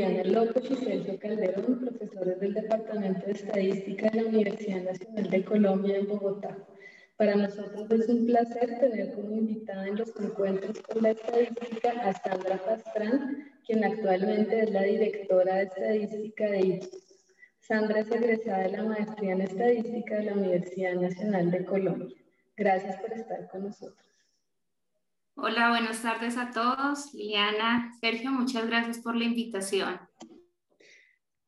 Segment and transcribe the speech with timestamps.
[0.00, 5.44] Juliana López y Sergio Calderón, profesores del Departamento de Estadística de la Universidad Nacional de
[5.44, 6.56] Colombia en Bogotá.
[7.18, 12.14] Para nosotros es un placer tener como invitada en los encuentros con la estadística a
[12.14, 17.26] Sandra Pastrán, quien actualmente es la directora de estadística de Ipsos.
[17.58, 22.16] Sandra es egresada de la maestría en estadística de la Universidad Nacional de Colombia.
[22.56, 24.09] Gracias por estar con nosotros.
[25.42, 27.14] Hola, buenas tardes a todos.
[27.14, 29.98] Liliana, Sergio, muchas gracias por la invitación.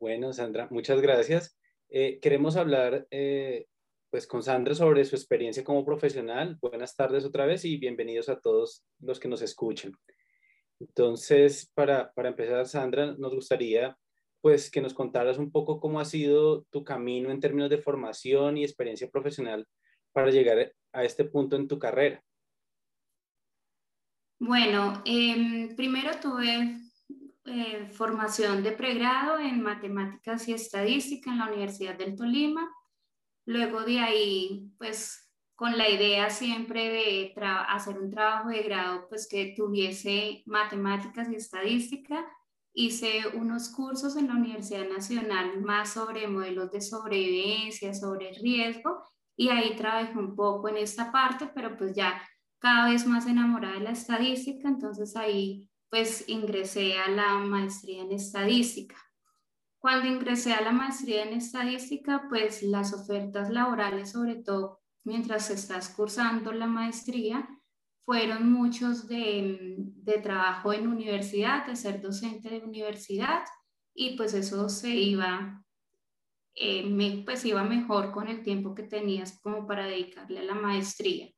[0.01, 1.59] Bueno, Sandra, muchas gracias.
[1.91, 3.67] Eh, queremos hablar eh,
[4.09, 6.57] pues con Sandra sobre su experiencia como profesional.
[6.63, 9.93] Buenas tardes otra vez y bienvenidos a todos los que nos escuchen.
[10.81, 13.95] Entonces, para, para empezar, Sandra, nos gustaría
[14.41, 18.57] pues que nos contaras un poco cómo ha sido tu camino en términos de formación
[18.57, 19.67] y experiencia profesional
[20.13, 22.25] para llegar a este punto en tu carrera.
[24.45, 26.81] Bueno, em, primero tuve
[27.45, 32.69] eh, formación de pregrado en matemáticas y estadística en la Universidad del Tolima.
[33.47, 37.33] Luego de ahí, pues con la idea siempre de
[37.69, 42.27] hacer un trabajo de grado, pues que tuviese matemáticas y estadística,
[42.75, 49.05] hice unos cursos en la Universidad Nacional más sobre modelos de sobrevivencia, sobre riesgo,
[49.37, 52.21] y ahí trabajé un poco en esta parte, pero pues ya
[52.63, 58.13] cada vez más enamorada de la estadística, entonces ahí pues ingresé a la maestría en
[58.13, 58.97] estadística.
[59.79, 65.89] Cuando ingresé a la maestría en estadística, pues las ofertas laborales, sobre todo mientras estás
[65.89, 67.49] cursando la maestría,
[68.05, 73.43] fueron muchos de, de trabajo en universidad, de ser docente de universidad,
[73.93, 75.65] y pues eso se iba,
[76.55, 80.55] eh, me, pues iba mejor con el tiempo que tenías como para dedicarle a la
[80.55, 81.29] maestría.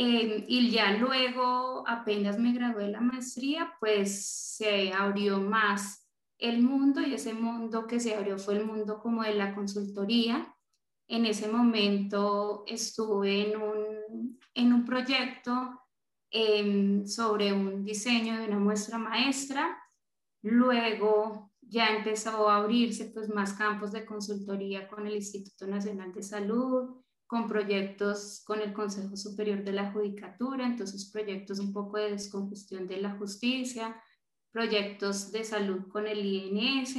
[0.00, 6.62] Em, y ya luego, apenas me gradué de la maestría, pues se abrió más el
[6.62, 10.54] mundo y ese mundo que se abrió fue el mundo como de la consultoría.
[11.08, 15.82] En ese momento estuve en un, en un proyecto
[16.30, 19.82] em, sobre un diseño de una muestra maestra.
[20.42, 26.22] Luego ya empezó a abrirse pues más campos de consultoría con el Instituto Nacional de
[26.22, 32.12] Salud, con proyectos con el Consejo Superior de la Judicatura, entonces proyectos un poco de
[32.12, 34.02] descongestión de la justicia,
[34.50, 36.96] proyectos de salud con el INS,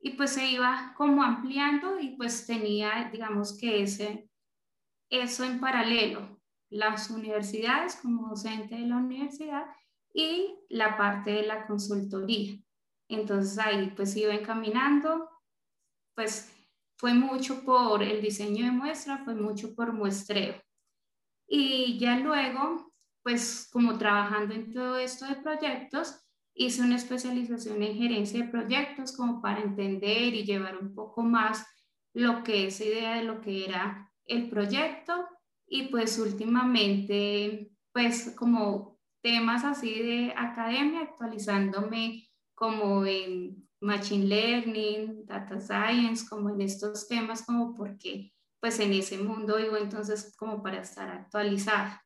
[0.00, 4.30] y pues se iba como ampliando y pues tenía, digamos que ese,
[5.10, 6.40] eso en paralelo,
[6.70, 9.66] las universidades como docente de la universidad
[10.14, 12.56] y la parte de la consultoría.
[13.08, 15.28] Entonces ahí pues iba encaminando,
[16.14, 16.54] pues
[16.98, 20.60] fue mucho por el diseño de muestra, fue mucho por muestreo.
[21.46, 22.92] Y ya luego,
[23.22, 26.20] pues como trabajando en todo esto de proyectos,
[26.54, 31.64] hice una especialización en gerencia de proyectos como para entender y llevar un poco más
[32.12, 35.24] lo que es idea de lo que era el proyecto
[35.68, 45.60] y pues últimamente pues como temas así de academia actualizándome como en Machine Learning, Data
[45.60, 50.80] Science, como en estos temas, como porque pues en ese mundo vivo entonces como para
[50.80, 52.04] estar actualizada.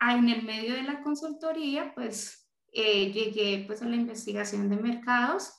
[0.00, 4.76] Ah, en el medio de la consultoría, pues eh, llegué pues a la investigación de
[4.76, 5.52] mercados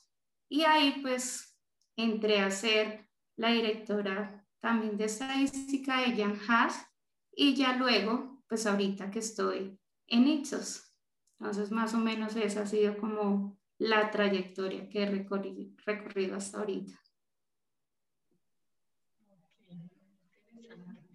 [0.50, 1.58] y ahí pues
[1.96, 6.86] entré a ser la directora también de estadística de Jan Haas
[7.34, 10.94] y ya luego pues ahorita que estoy en Ipsos.
[11.40, 16.94] Entonces más o menos esa ha sido como la trayectoria que he recorrido, hasta ahorita.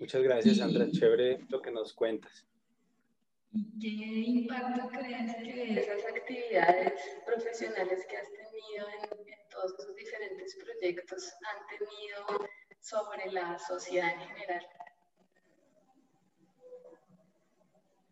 [0.01, 0.91] Muchas gracias, Sandra.
[0.91, 2.45] Chévere lo que nos cuentas.
[3.81, 6.93] ¿Qué impacto crees que esas actividades
[7.25, 12.51] profesionales que has tenido en, en, todos esos diferentes proyectos han tenido
[12.81, 14.67] sobre la sociedad en general?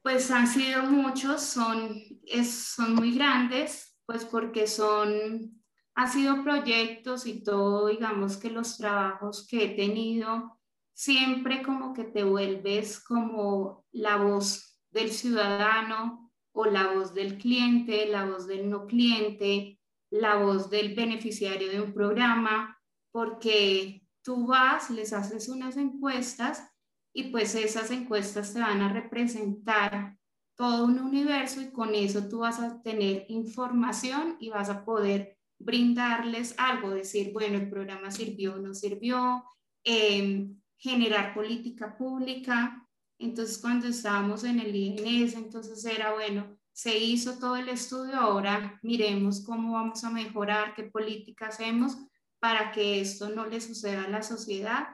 [0.00, 5.62] Pues han sido muchos, son, es, son muy grandes, pues porque son,
[5.94, 10.58] ha sido proyectos y todo, digamos que los trabajos que he tenido,
[10.92, 18.06] siempre como que te vuelves como la voz del ciudadano o la voz del cliente,
[18.06, 19.80] la voz del no cliente,
[20.10, 22.78] la voz del beneficiario de un programa,
[23.10, 26.70] porque tú vas, les haces unas encuestas
[27.12, 30.16] y pues esas encuestas te van a representar
[30.56, 35.38] todo un universo y con eso tú vas a tener información y vas a poder
[35.58, 39.44] brindarles algo, decir, bueno, el programa sirvió no sirvió,
[39.84, 42.86] em, generar política pública.
[43.18, 48.78] Entonces, cuando estábamos en el INS, entonces era, bueno, se hizo todo el estudio, ahora
[48.82, 51.96] miremos cómo vamos a mejorar, qué política hacemos
[52.40, 54.88] para que esto no le suceda a la sociedad.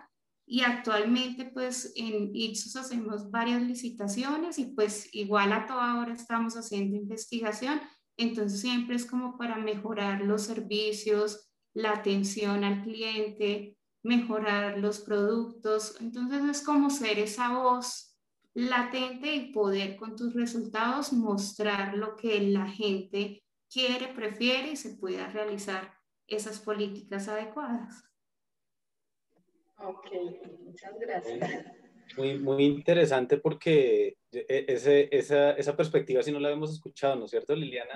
[0.53, 6.57] Y actualmente, pues en Ipsos hacemos varias licitaciones y pues igual a toda hora estamos
[6.57, 7.81] haciendo investigación.
[8.17, 15.95] Entonces siempre es como para mejorar los servicios, la atención al cliente, mejorar los productos.
[16.01, 18.19] Entonces es como ser esa voz
[18.53, 24.97] latente y poder con tus resultados mostrar lo que la gente quiere, prefiere y se
[24.97, 25.95] pueda realizar
[26.27, 28.10] esas políticas adecuadas.
[29.83, 30.07] Ok,
[30.65, 31.65] muchas gracias.
[32.17, 37.25] Muy, muy interesante porque e, ese, esa, esa perspectiva si no la habíamos escuchado, ¿no
[37.25, 37.93] es cierto, Liliana?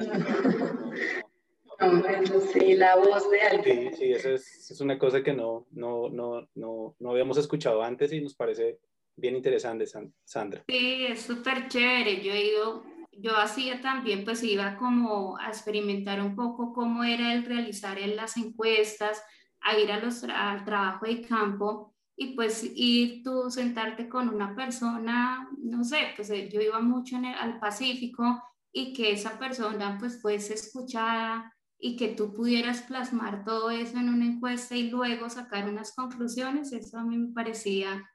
[2.53, 3.91] sí, la voz de alguien.
[3.93, 7.83] Sí, sí, eso es, es, una cosa que no, no, no, no, no habíamos escuchado
[7.83, 8.79] antes y nos parece
[9.17, 9.87] bien interesante,
[10.25, 10.65] Sandra.
[10.69, 12.23] Sí, es súper chévere.
[12.23, 17.33] Yo he ido, yo hacía también, pues iba como a experimentar un poco cómo era
[17.35, 19.23] el realizar en las encuestas,
[19.65, 24.55] a ir a los, al trabajo de campo y pues ir tú sentarte con una
[24.55, 29.39] persona, no sé, pues eh, yo iba mucho en el, al Pacífico y que esa
[29.39, 31.55] persona pues fuese escuchada,
[31.87, 36.73] y que tú pudieras plasmar todo eso en una encuesta y luego sacar unas conclusiones,
[36.73, 38.11] eso a mí me parecía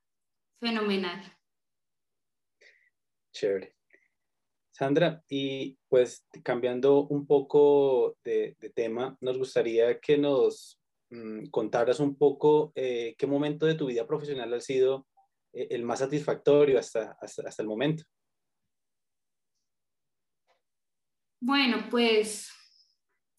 [0.59, 1.21] fenomenal.
[3.31, 3.75] Chévere.
[4.71, 10.78] Sandra, y pues cambiando un poco de, tema, nos gustaría que nos
[11.49, 15.07] contaras un poco eh, qué momento de tu vida profesional ha sido
[15.53, 18.03] eh, el más satisfactorio hasta, hasta, hasta el momento.
[21.41, 22.51] Bueno, pues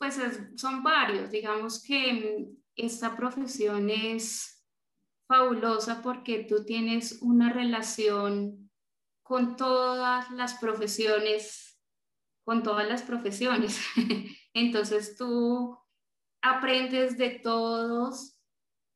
[0.00, 0.18] pues
[0.56, 1.30] son varios.
[1.30, 4.66] Digamos que esta profesión es
[5.28, 8.70] fabulosa porque tú tienes una relación
[9.22, 11.78] con todas las profesiones,
[12.44, 13.78] con todas las profesiones.
[14.54, 15.78] Entonces tú
[16.42, 18.38] aprendes de todos,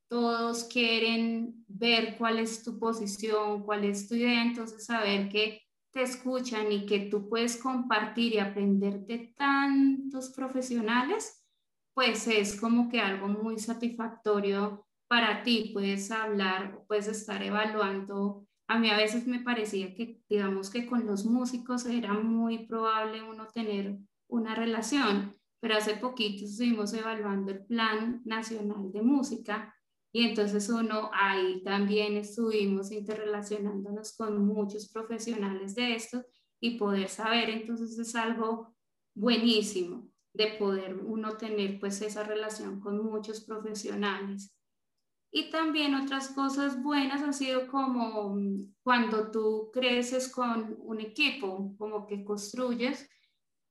[0.08, 5.62] todos quieren ver cuál es tu posición, cuál es tu idea, entonces saber que
[5.92, 11.44] te escuchan y que tú puedes compartir y aprender de tantos profesionales,
[11.94, 15.70] pues es como que algo muy satisfactorio para ti.
[15.72, 18.46] Puedes hablar, puedes estar evaluando.
[18.66, 23.22] A mí a veces me parecía que, digamos que con los músicos era muy probable
[23.22, 29.74] uno tener una relación, pero hace poquito estuvimos evaluando el Plan Nacional de Música
[30.12, 36.22] y entonces uno ahí también estuvimos interrelacionándonos con muchos profesionales de esto
[36.60, 38.76] y poder saber, entonces es algo
[39.14, 44.54] buenísimo de poder uno tener pues esa relación con muchos profesionales.
[45.30, 48.36] Y también otras cosas buenas han sido como
[48.82, 53.08] cuando tú creces con un equipo, como que construyes.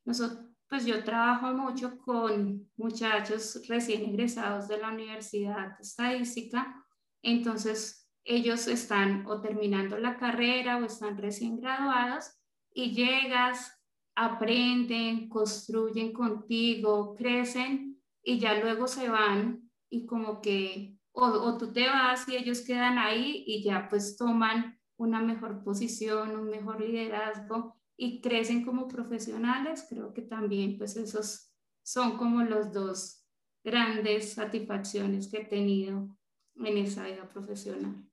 [0.06, 6.84] Nosotros, pues yo trabajo mucho con muchachos recién egresados de la Universidad Estadística,
[7.22, 12.32] entonces ellos están o terminando la carrera o están recién graduados
[12.74, 13.80] y llegas,
[14.16, 21.72] aprenden, construyen contigo, crecen y ya luego se van y como que o, o tú
[21.72, 26.82] te vas y ellos quedan ahí y ya pues toman una mejor posición, un mejor
[26.82, 31.52] liderazgo y crecen como profesionales, creo que también pues esos
[31.84, 33.26] son como los dos
[33.64, 36.18] grandes satisfacciones que he tenido
[36.58, 38.04] en esa vida profesional.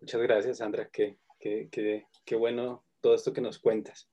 [0.00, 0.88] Muchas gracias, Sandra.
[0.90, 4.08] Qué, qué, qué, qué bueno todo esto que nos cuentas.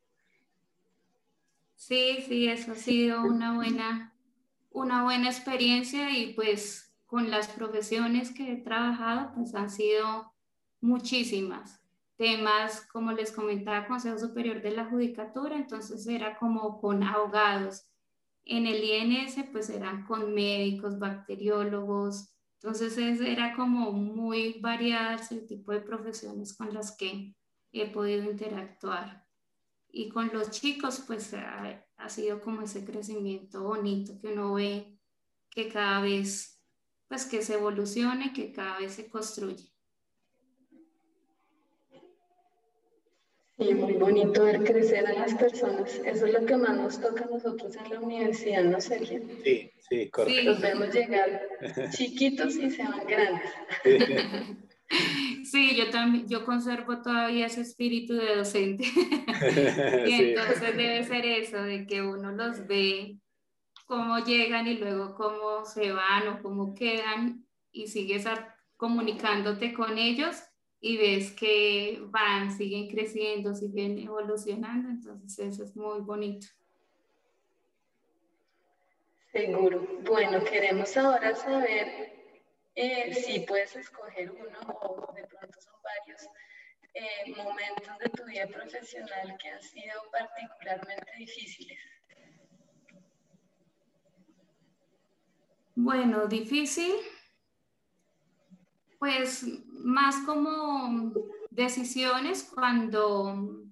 [1.75, 4.13] Sí, sí, eso ha sido una buena,
[4.71, 10.31] una buena experiencia y pues con las profesiones que he trabajado, pues han sido
[10.81, 11.81] muchísimas
[12.19, 17.89] temas, como les comentaba, Consejo Superior de la Judicatura, entonces era como con abogados.
[18.43, 25.71] En el INS, pues eran con médicos, bacteriólogos, entonces era como muy variado el tipo
[25.71, 27.33] de profesiones con las que
[27.71, 29.25] he podido interactuar.
[29.87, 34.99] Y con los chicos, pues ha, ha sido como ese crecimiento bonito que uno ve
[35.49, 36.61] que cada vez,
[37.07, 39.71] pues que se evolucione, que cada vez se construye.
[43.59, 45.93] Y muy bonito ver crecer a las personas.
[46.05, 49.21] Eso es lo que más nos toca a nosotros en la universidad, ¿no, Sergio?
[49.43, 50.43] Sí, sí, correcto.
[50.43, 51.41] Los vemos llegar
[51.91, 53.51] chiquitos y se van grandes.
[55.43, 55.75] Sí.
[55.75, 58.85] yo también, yo conservo todavía ese espíritu de docente.
[60.07, 63.17] y entonces debe ser eso, de que uno los ve
[63.85, 68.25] cómo llegan y luego cómo se van o cómo quedan y sigues
[68.77, 70.43] comunicándote con ellos
[70.81, 76.47] y ves que van, siguen creciendo, siguen evolucionando, entonces eso es muy bonito.
[79.31, 79.85] Seguro.
[80.03, 82.13] Bueno, queremos ahora saber
[82.75, 86.27] eh, si puedes escoger uno o de pronto son varios
[86.93, 91.79] eh, momentos de tu vida profesional que han sido particularmente difíciles.
[95.75, 96.95] Bueno, difícil.
[98.99, 101.13] Pues más como
[101.49, 103.63] decisiones cuando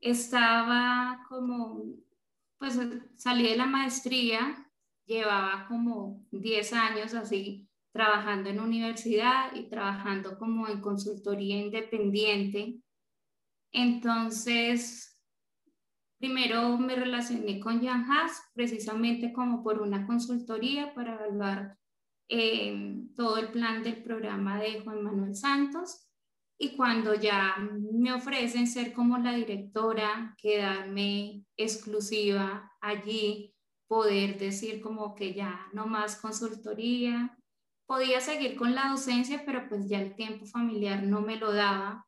[0.00, 1.82] estaba como,
[2.58, 2.78] pues
[3.16, 4.70] salí de la maestría,
[5.06, 12.80] llevaba como 10 años así trabajando en universidad y trabajando como en consultoría independiente.
[13.70, 15.16] Entonces,
[16.18, 21.78] primero me relacioné con Jan Haas precisamente como por una consultoría para evaluar
[22.28, 26.08] eh, todo el plan del programa de Juan Manuel Santos.
[26.58, 27.56] Y cuando ya
[27.92, 33.54] me ofrecen ser como la directora, quedarme exclusiva allí,
[33.88, 37.36] poder decir como que ya no más consultoría,
[37.86, 42.06] podía seguir con la docencia, pero pues ya el tiempo familiar no me lo daba.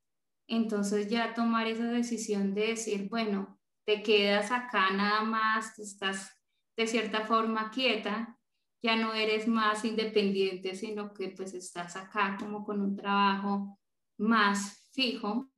[0.48, 6.32] Entonces ya tomar esa decisión de decir, bueno, te quedas acá nada más, estás
[6.76, 8.38] de cierta forma quieta,
[8.82, 13.78] ya no eres más independiente, sino que pues estás acá como con un trabajo
[14.18, 15.50] más fijo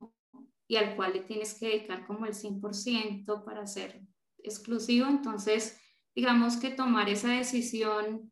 [0.67, 4.01] y al cual le tienes que dedicar como el 100% para ser
[4.37, 5.07] exclusivo.
[5.07, 5.79] Entonces,
[6.15, 8.31] digamos que tomar esa decisión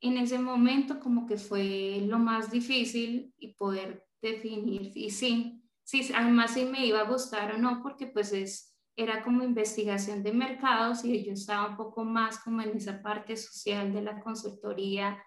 [0.00, 6.10] en ese momento como que fue lo más difícil y poder definir, y sí, sí,
[6.14, 10.32] además si me iba a gustar o no, porque pues es, era como investigación de
[10.32, 15.22] mercados y yo estaba un poco más como en esa parte social de la consultoría,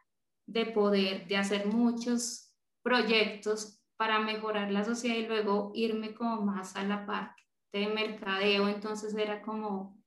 [0.47, 6.75] de poder, de hacer muchos proyectos para mejorar la sociedad y luego irme como más
[6.75, 7.43] a la parte
[7.73, 10.01] de mercadeo, entonces era como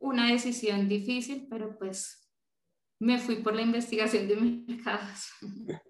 [0.00, 2.30] una decisión difícil, pero pues
[3.00, 5.30] me fui por la investigación de mercados.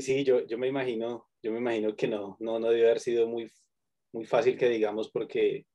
[0.00, 3.28] Sí, yo, yo me imagino, yo me imagino que no, no, no debe haber sido
[3.28, 3.52] muy,
[4.14, 5.66] muy fácil que digamos porque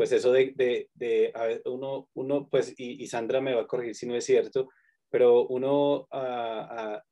[0.00, 3.66] pues eso de, de, de a uno, uno, pues, y, y, Sandra me va a
[3.66, 4.70] corregir si no es cierto,
[5.10, 7.02] pero uno, a,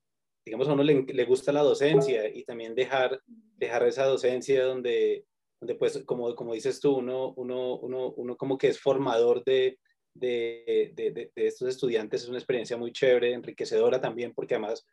[0.43, 5.27] digamos, a uno le, le, gusta la docencia y también dejar, dejar esa docencia donde,
[5.61, 9.79] donde pues, como, como dices tú, uno, uno, uno, uno como que es formador de,
[10.15, 14.87] de, de, estos estudiantes es una experiencia muy chévere, enriquecedora también, porque además,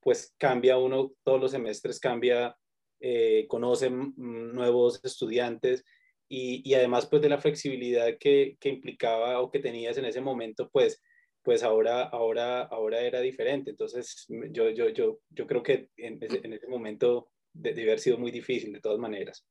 [0.00, 2.56] pues cambia uno, todos los semestres cambia,
[3.04, 5.84] eh, conoce nuevos estudiantes
[6.28, 11.02] y, además, pues de la flexibilidad que, implicaba o que tenías en ese momento, pues,
[11.42, 13.70] pues ahora, ahora, ahora era diferente.
[13.70, 18.16] Entonces, yo, yo, yo, yo creo que en ese, en ese momento debe haber sido
[18.16, 19.44] muy difícil de todas maneras.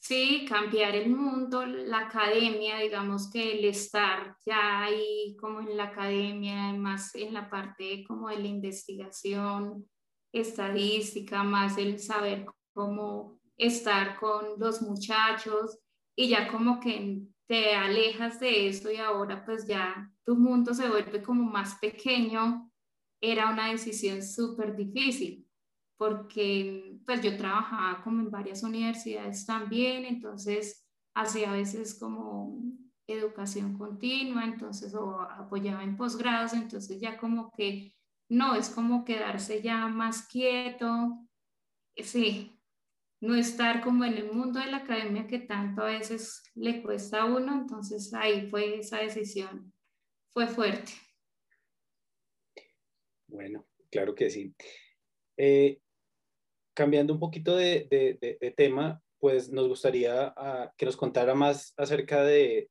[0.00, 5.84] Sí, cambiar el mundo, la academia, digamos que el estar ya ahí como en la
[5.84, 9.88] academia, además en la parte como de la investigación,
[10.32, 15.78] estadística, más el saber cómo estar con los muchachos
[16.16, 20.88] y ya como que te alejas de eso y ahora pues ya tu mundo se
[20.88, 22.70] vuelve como más pequeño,
[23.20, 25.46] era una decisión súper difícil
[25.96, 32.60] porque pues yo trabajaba como en varias universidades también, entonces hacía a veces como
[33.06, 37.94] educación continua, entonces o apoyaba en posgrados, entonces ya como que
[38.28, 41.18] no, es como quedarse ya más quieto,
[41.96, 42.58] sí,
[43.22, 47.22] no estar como en el mundo de la academia que tanto a veces le cuesta
[47.22, 49.72] a uno, entonces ahí fue esa decisión,
[50.32, 50.90] fue fuerte.
[53.28, 54.52] Bueno, claro que sí.
[55.36, 55.78] Eh,
[56.74, 61.74] cambiando un poquito de, de, de, tema, pues nos gustaría uh, que nos contara más
[61.76, 62.70] acerca de,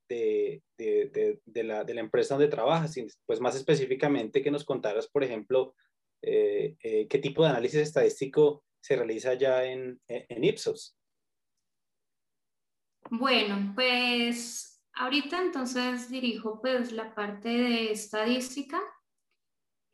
[1.46, 2.93] la, la, empresa donde trabajas,
[3.25, 5.75] pues más específicamente que nos contaras, por ejemplo,
[6.22, 10.97] eh, eh, qué tipo de análisis estadístico se realiza ya en, en Ipsos.
[13.09, 18.81] Bueno, pues ahorita entonces dirijo pues la parte de estadística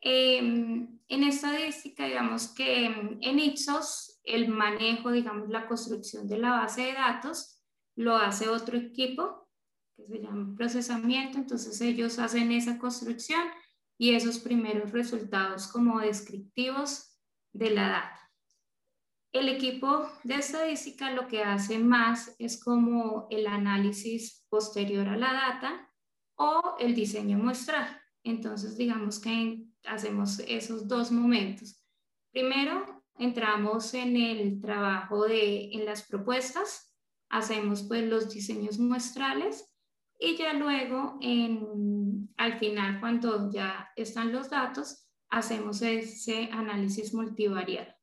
[0.02, 6.84] Em, en estadística, digamos que en Ipsos el manejo, digamos, la construcción de la base
[6.84, 7.62] de datos
[7.96, 9.50] lo hace otro equipo
[9.96, 13.42] que se llama procesamiento, entonces ellos hacen esa construcción
[13.98, 17.18] y esos primeros resultados como descriptivos
[17.52, 18.27] de la data.
[19.32, 25.34] El equipo de estadística lo que hace más es como el análisis posterior a la
[25.34, 25.94] data
[26.36, 28.02] o el diseño muestral.
[28.24, 31.84] Entonces, digamos que hacemos esos dos momentos.
[32.32, 36.96] Primero, entramos en el trabajo de, en las propuestas,
[37.30, 39.74] hacemos pues los diseños muestrales
[40.20, 47.97] y ya luego en, al final cuando ya están los datos, hacemos ese análisis multivariado.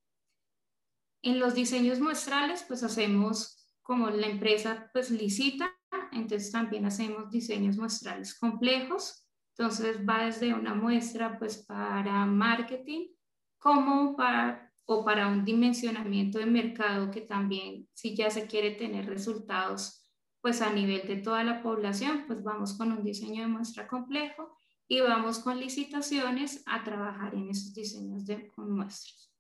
[1.25, 5.75] En los diseños muestrales pues hacemos como la empresa pues licita,
[6.13, 9.27] entonces también hacemos diseños muestrales complejos,
[9.57, 13.09] entonces va desde una muestra pues para marketing
[13.57, 19.07] como para o para un dimensionamiento de mercado que también, si ya se quiere tener
[19.07, 20.07] resultados,
[20.43, 24.59] pues a nivel de toda la población, pues vamos con un diseño de muestra complejo
[24.87, 29.33] y vamos con licitaciones a trabajar en esos diseños de muestras.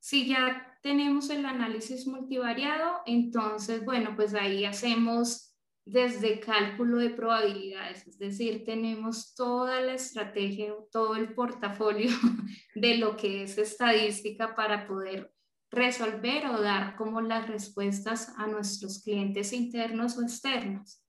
[0.00, 8.06] Si ya tenemos el análisis multivariado, entonces, bueno, pues ahí hacemos desde cálculo de probabilidades,
[8.06, 12.10] es decir, tenemos toda la estrategia, todo el portafolio
[12.74, 15.32] de lo que es estadística para poder
[15.70, 21.02] resolver o dar como las respuestas a nuestros clientes internos o externos.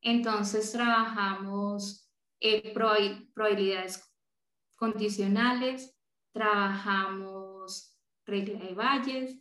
[0.00, 4.10] Entonces trabajamos eh, probabilidades
[4.74, 5.94] condicionales,
[6.32, 7.47] trabajamos
[8.28, 9.40] regla de valles,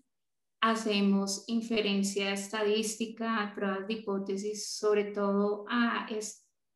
[0.61, 6.07] hacemos inferencia estadística, pruebas de hipótesis, sobre todo a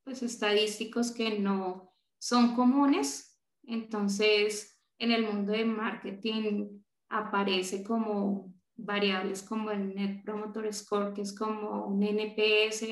[0.04, 3.40] pues, estadísticos que no son comunes.
[3.64, 11.22] Entonces, en el mundo de marketing aparece como variables como el Net Promoter Score, que
[11.22, 12.86] es como un NPS,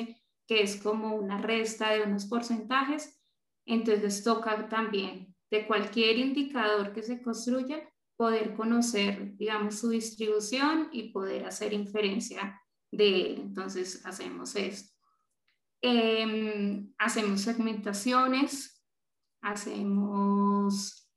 [0.48, 3.22] que es como una resta de unos porcentajes.
[3.66, 7.88] Entonces, toca también de cualquier indicador que se construya,
[8.20, 12.62] poder conocer, digamos, su distribución y poder hacer inferencia
[12.92, 13.40] de él.
[13.40, 14.94] Entonces, hacemos esto.
[15.82, 18.84] Em, hacemos segmentaciones,
[19.40, 21.10] hacemos,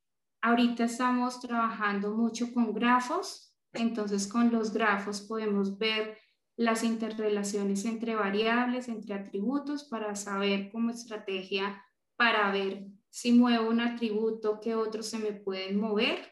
[0.42, 6.16] ahorita estamos trabajando mucho con grafos, entonces con los grafos podemos ver
[6.56, 11.84] las interrelaciones entre variables, entre atributos, para saber como estrategia,
[12.14, 16.31] para ver si muevo un atributo, qué otros se me pueden mover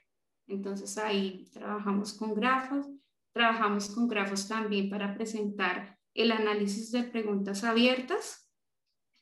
[0.50, 2.86] entonces ahí trabajamos con grafos,
[3.32, 8.50] trabajamos con grafos también para presentar el análisis de preguntas abiertas.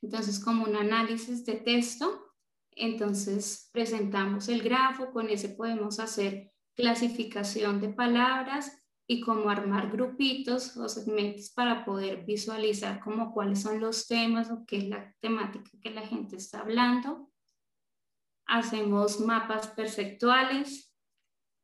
[0.03, 2.35] Entonces como un análisis de texto,
[2.71, 8.73] entonces presentamos el grafo, con ese podemos hacer clasificación de palabras
[9.11, 14.65] y cómo armar grupitos o segmentos para poder visualizar como cuáles son los temas o
[14.67, 17.31] qué es la temática que la gente está hablando.
[18.47, 20.88] Hacemos mapas perceptuales,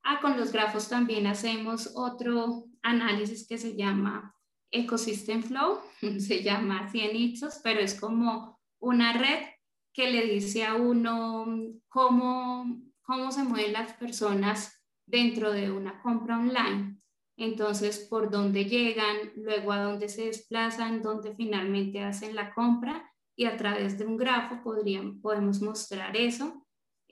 [0.07, 4.37] Ah, con los grafos también hacemos otro análisis que se llama
[4.71, 5.81] Ecosystem Flow,
[6.19, 9.49] se llama así en pero es como una red
[9.95, 11.47] que le dice a uno
[11.89, 17.01] cómo, cómo se mueven las personas dentro de una compra online.
[17.39, 23.47] Entonces, por dónde llegan, luego a dónde se desplazan, dónde finalmente hacen la compra y
[23.47, 26.64] a través de un grafo podrían, podemos mostrar eso.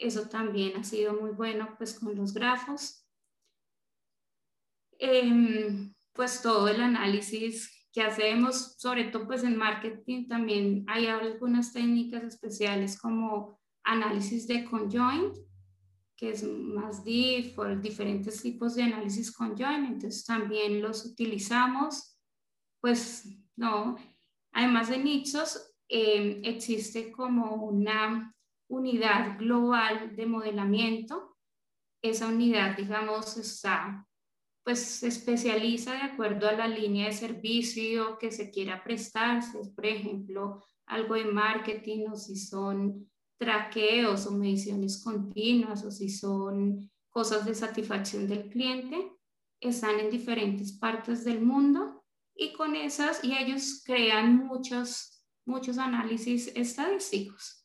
[0.03, 3.07] Eso también ha sido muy bueno pues con los grafos.
[4.99, 11.73] Em, pues todo el análisis que hacemos, sobre todo pues en marketing también hay algunas
[11.73, 15.37] técnicas especiales como análisis de conjoint,
[16.17, 22.19] que es más deep, o diferentes tipos de análisis conjoint, entonces también los utilizamos.
[22.81, 23.97] Pues no,
[24.51, 28.35] además de nichos, em, existe como una
[28.73, 31.37] unidad global de modelamiento.
[32.03, 34.09] Esa unidad, digamos, está,
[34.65, 39.59] pues se especializa de acuerdo a la línea de servicio que se quiera prestar, si
[39.59, 43.09] es, por ejemplo, algo de marketing o si son
[43.39, 49.13] traqueos o mediciones continuas o si son cosas de satisfacción del cliente,
[49.61, 52.05] están en diferentes partes del mundo
[52.35, 57.62] y con esas, y ellos crean muchos, muchos análisis estadísticos.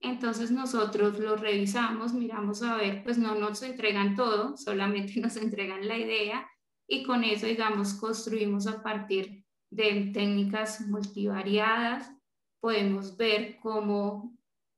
[0.00, 5.86] Entonces nosotros lo revisamos, miramos a ver, pues no nos entregan todo, solamente nos entregan
[5.86, 6.48] la idea
[6.88, 12.12] y con eso, digamos, construimos a partir de técnicas multivariadas,
[12.60, 14.36] podemos ver cómo,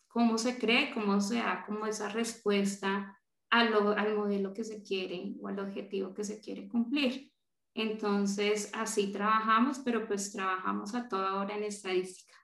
[0.08, 3.14] cómo se cree, cómo se da como esa respuesta
[3.50, 7.30] al modelo que se quiere o al objetivo que se quiere cumplir.
[7.74, 12.34] Entonces, así trabajamos, pero pues trabajamos a toda hora en estadística,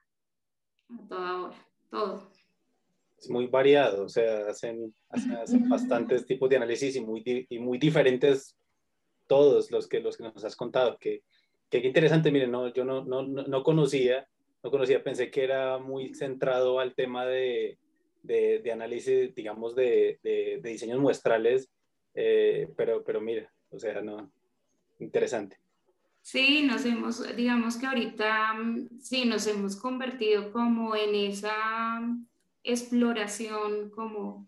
[0.89, 2.34] a toda hora, todo
[3.25, 7.77] es muy variado, o sea, hacen, hacen, bastantes tipos de análisis y muy, y muy
[7.77, 8.55] diferentes
[9.27, 10.97] todos los que, los que nos has contado.
[10.99, 11.23] Que,
[11.69, 14.27] que interesante, miren, no, yo no, no, no conocía,
[14.63, 17.79] no conocía, pensé que era muy centrado al tema de,
[18.21, 21.69] de, de análisis, digamos, de, de, diseños muestrales
[22.17, 24.31] Eh, pero, pero mira, o sea, no,
[24.99, 25.57] interesante.
[26.21, 31.99] Sí, nos hemos, digamos que ahorita, mm, sí, nos hemos convertido como en esa
[32.65, 34.47] exploración, como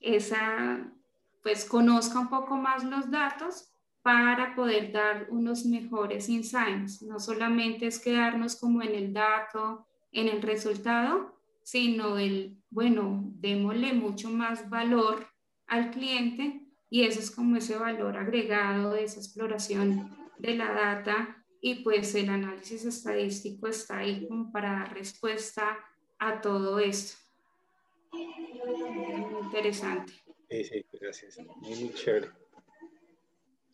[0.00, 0.90] esa,
[1.42, 7.02] pues conozca un poco más los datos para poder dar unos mejores insights.
[7.02, 13.92] No solamente es quedarnos como en el dato, en el resultado, sino el, bueno, démosle
[13.92, 15.26] mucho más valor
[15.66, 21.44] al cliente y eso es como ese valor agregado de esa exploración de la data
[21.60, 25.78] y pues el análisis estadístico está ahí como para dar respuesta
[26.18, 27.27] a todo esto.
[29.42, 30.12] Interesante.
[30.50, 31.38] Sí, sí, gracias.
[31.38, 32.30] Muy chévere.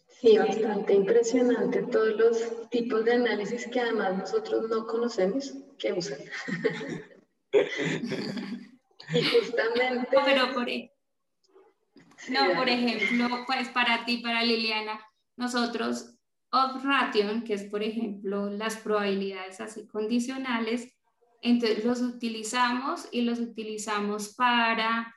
[0.08, 6.18] Sí, bastante impresionante todos los tipos de análisis que además nosotros no conocemos que usan.
[7.52, 10.16] y justamente...
[10.24, 10.92] pero por, e-
[12.30, 15.00] no, por ejemplo, pues para ti, para Liliana,
[15.36, 16.16] nosotros
[16.50, 20.94] of ration, que es por ejemplo las probabilidades así condicionales,
[21.44, 25.14] entonces los utilizamos y los utilizamos para,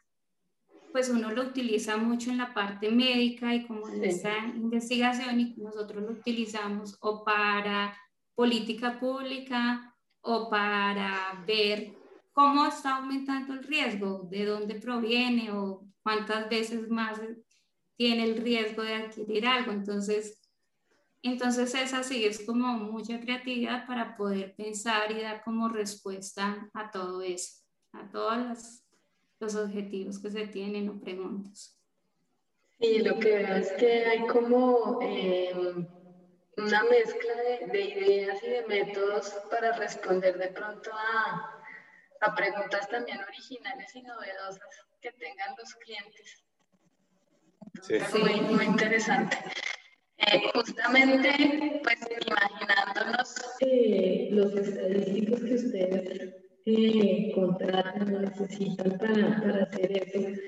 [0.92, 5.56] pues uno lo utiliza mucho en la parte médica y como en esta investigación y
[5.56, 7.98] nosotros lo utilizamos o para
[8.36, 11.94] política pública o para ver
[12.34, 17.22] cómo está aumentando el riesgo, de dónde proviene o cuántas veces más
[17.96, 19.72] tiene el riesgo de adquirir algo.
[19.72, 20.42] Entonces,
[21.24, 26.92] entonces es así, es como mucha creatividad para poder pensar y dar como respuesta a
[26.92, 28.84] todo eso, a todos
[29.40, 31.78] los, objetivos que se tienen o preguntas.
[32.80, 35.88] Sí, lo que veo es que hay como em,
[36.58, 41.64] una mezcla de, de, ideas y de métodos para responder de pronto a,
[42.22, 46.44] a preguntas también originales y novedosas que tengan los clientes.
[47.84, 48.00] Sí.
[48.20, 49.38] Muy, muy interesante.
[50.18, 56.34] Eh, justamente, pues imaginándonos eh, los estadísticos que ustedes
[56.66, 60.42] eh, contratan o necesitan para, para hacer eso,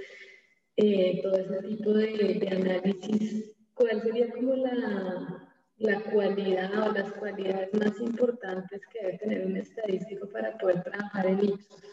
[1.22, 7.74] todo ese tipo de, de, análisis, ¿cuál sería como la, la cualidad o las cualidades
[7.74, 11.84] más importantes que debe tener un estadístico para poder trabajar en Ipsos?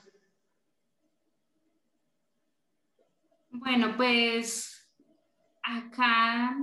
[3.51, 4.89] Bueno, pues
[5.63, 6.57] acá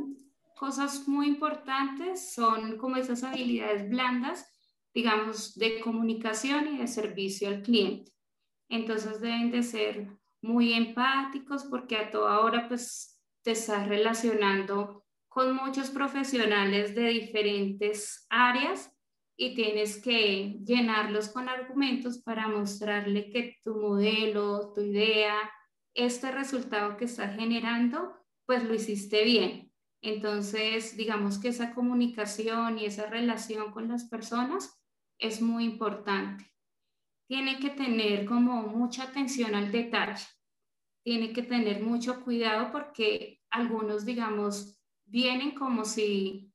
[0.55, 4.49] cosas muy importantes son como esas habilidades blandas,
[4.93, 8.11] digamos, de comunicación y de servicio al cliente.
[8.69, 10.07] Entonces deben de ser
[10.41, 18.27] muy empáticos porque a toda hora pues te estás relacionando con muchos profesionales de diferentes
[18.29, 18.91] áreas
[19.35, 25.35] y tienes que llenarlos con argumentos para mostrarle que tu modelo, tu idea,
[25.95, 28.13] este resultado que estás generando,
[28.45, 29.72] pues lo hiciste bien.
[30.03, 34.77] Entonces, digamos que esa comunicación y esa relación con las personas
[35.17, 36.45] es muy importante.
[37.25, 40.25] Tiene que tener como mucha atención al detalle.
[41.05, 46.51] Tiene que tener mucho cuidado porque algunos, digamos, vienen como si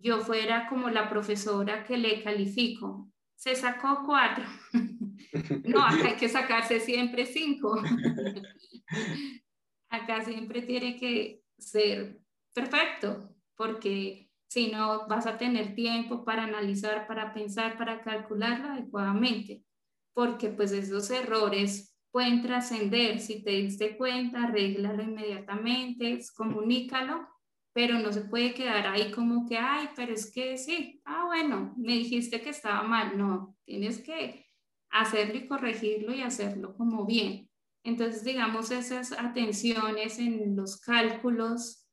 [0.00, 3.08] yo fuera como la profesora que le califico.
[3.36, 4.44] Se sacó cuatro.
[5.64, 7.80] no, hay que sacarse siempre cinco.
[9.90, 12.19] acá siempre tiene que ser
[12.52, 19.64] perfecto, porque si no vas a tener tiempo para analizar, para pensar, para calcularlo adecuadamente,
[20.12, 23.20] porque pues esos errores pueden trascender.
[23.20, 27.28] Si te diste cuenta, arréglalo inmediatamente, comunícalo,
[27.72, 31.72] pero no se puede quedar ahí como que, ay, pero es que sí, ah, bueno,
[31.76, 33.16] me dijiste que estaba mal.
[33.16, 34.46] No, tienes que
[34.90, 37.48] hacerlo y corregirlo y hacerlo como bien.
[37.84, 41.86] Entonces, digamos, esas atenciones en los cálculos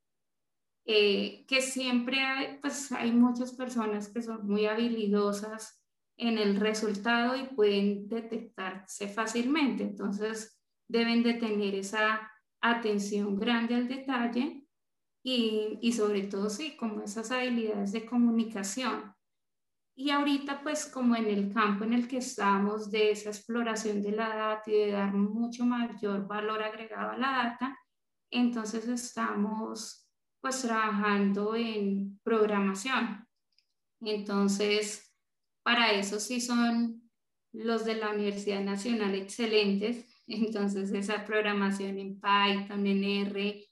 [0.89, 5.83] eh, que siempre hay, pues hay muchas personas que son muy habilidosas
[6.15, 9.83] en el resultado y pueden detectarse fácilmente.
[9.83, 14.65] Entonces, deben de tener esa atención grande al detalle
[15.21, 19.13] y, y sobre todo, sí, como esas habilidades de comunicación.
[19.93, 24.13] Y ahorita, pues como en el campo en el que estamos de esa exploración de
[24.13, 27.77] la data y de dar mucho mayor valor agregado a la data,
[28.31, 30.06] entonces estamos
[30.47, 33.27] pues trabajando en programación.
[33.99, 35.13] Entonces,
[35.61, 37.11] para eso sí son
[37.51, 40.05] los de la Universidad Nacional excelentes.
[40.27, 43.65] Entonces, esa programación en Python, en R,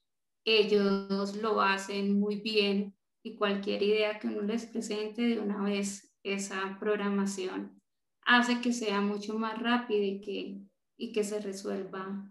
[0.43, 6.13] ellos lo hacen muy bien y cualquier idea que uno les presente de una vez,
[6.23, 7.81] esa programación
[8.23, 10.59] hace que sea mucho más rápido y que,
[10.97, 12.29] y que se resuelva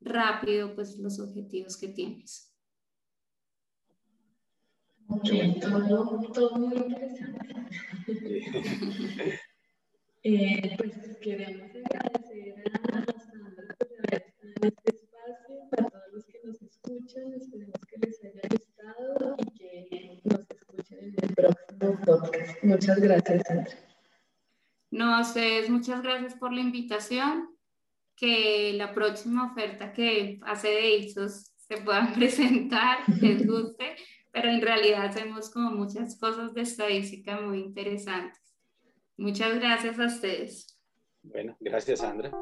[0.00, 2.53] rápido pues los objetivos que tienes.
[5.16, 7.54] Ok, todo, todo muy interesante.
[10.24, 16.24] eh, pues queremos agradecer a Sandra por haber estado en este espacio, a todos los
[16.24, 22.00] que nos escuchan, esperemos que les haya gustado y que nos escuchen en el próximo
[22.04, 22.64] podcast.
[22.64, 23.74] Muchas gracias, Sandra.
[24.90, 27.50] No, a ustedes muchas gracias por la invitación.
[28.16, 33.96] Que la próxima oferta que hace de ISOS se puedan presentar, les guste,
[34.34, 38.42] pero en realidad hacemos como muchas cosas de estadística muy interesantes.
[39.16, 40.76] Muchas gracias a ustedes.
[41.22, 42.32] Bueno, gracias Sandra.